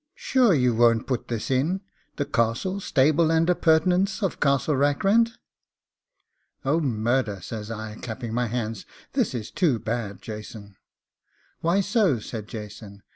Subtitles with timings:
[0.15, 1.79] sure you won't put this in
[2.15, 5.37] the castle, stable, and appurtenances of Castle Rackrent?'
[6.65, 10.75] 'Oh, murder!' says I, clapping my hands; 'this is too bad, Jason.'
[11.59, 13.03] 'Why so?' said Jason.